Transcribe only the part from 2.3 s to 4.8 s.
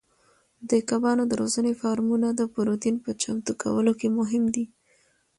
د پروتین په چمتو کولو کې مهم دي.